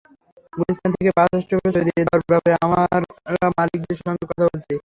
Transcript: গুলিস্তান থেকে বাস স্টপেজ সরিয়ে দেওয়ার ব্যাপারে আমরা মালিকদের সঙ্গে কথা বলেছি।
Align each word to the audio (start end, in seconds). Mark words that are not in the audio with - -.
গুলিস্তান 0.53 0.91
থেকে 0.95 1.11
বাস 1.17 1.29
স্টপেজ 1.43 1.71
সরিয়ে 1.75 1.97
দেওয়ার 1.99 2.21
ব্যাপারে 2.29 2.55
আমরা 2.65 2.81
মালিকদের 3.57 3.97
সঙ্গে 3.99 4.23
কথা 4.29 4.43
বলেছি। 4.47 4.73